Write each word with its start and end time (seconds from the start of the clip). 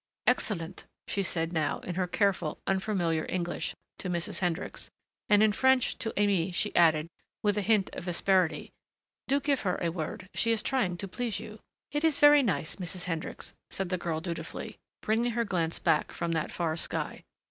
"Excellent," 0.25 0.85
she 1.07 1.21
said 1.21 1.53
now 1.53 1.77
in 1.81 1.93
her 1.93 2.07
careful, 2.07 2.59
unfamiliar 2.65 3.27
English 3.29 3.75
to 3.99 4.09
Mrs. 4.09 4.39
Hendricks, 4.39 4.89
and 5.29 5.43
in 5.43 5.51
French 5.51 5.95
to 5.99 6.09
Aimée 6.17 6.51
she 6.51 6.75
added, 6.75 7.07
with 7.43 7.55
a 7.55 7.61
hint 7.61 7.91
of 7.93 8.07
asperity, 8.07 8.71
"Do 9.27 9.39
give 9.39 9.61
her 9.61 9.77
a 9.79 9.89
word. 9.91 10.27
She 10.33 10.51
is 10.51 10.63
trying 10.63 10.97
to 10.97 11.07
please 11.07 11.39
you." 11.39 11.59
"It 11.91 12.03
is 12.03 12.17
very 12.17 12.41
nice, 12.41 12.77
Mrs. 12.77 13.03
Hendricks," 13.03 13.53
said 13.69 13.89
the 13.89 13.97
girl 13.99 14.21
dutifully, 14.21 14.75
bringing 15.03 15.33
her 15.33 15.45
glance 15.45 15.77
back 15.77 16.11
from 16.11 16.31
that 16.31 16.51
far 16.51 16.75
sky. 16.75 17.23